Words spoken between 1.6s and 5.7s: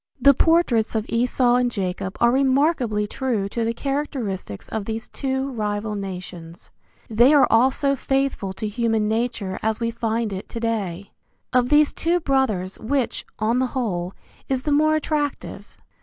Jacob are remarkably true to the characteristics of these two